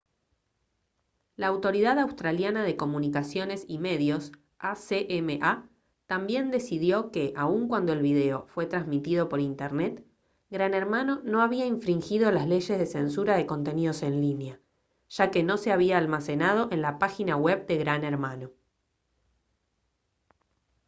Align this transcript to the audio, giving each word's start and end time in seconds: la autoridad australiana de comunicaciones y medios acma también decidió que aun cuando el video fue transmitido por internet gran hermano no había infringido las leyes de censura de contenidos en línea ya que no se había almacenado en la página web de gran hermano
la 1.35 1.45
autoridad 1.45 1.99
australiana 1.99 2.63
de 2.63 2.75
comunicaciones 2.75 3.65
y 3.67 3.77
medios 3.77 4.31
acma 4.57 5.69
también 6.07 6.49
decidió 6.49 7.11
que 7.11 7.33
aun 7.35 7.67
cuando 7.67 7.93
el 7.93 8.01
video 8.01 8.47
fue 8.47 8.65
transmitido 8.65 9.29
por 9.29 9.39
internet 9.39 10.03
gran 10.49 10.73
hermano 10.73 11.21
no 11.23 11.43
había 11.43 11.67
infringido 11.67 12.31
las 12.31 12.47
leyes 12.47 12.79
de 12.79 12.87
censura 12.87 13.35
de 13.37 13.45
contenidos 13.45 14.01
en 14.01 14.21
línea 14.21 14.59
ya 15.07 15.29
que 15.29 15.43
no 15.43 15.57
se 15.57 15.71
había 15.71 15.99
almacenado 15.99 16.67
en 16.71 16.81
la 16.81 16.97
página 16.97 17.37
web 17.37 17.67
de 17.67 17.77
gran 17.77 18.03
hermano 18.03 18.49